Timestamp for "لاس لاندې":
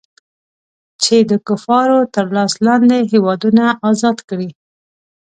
2.35-2.99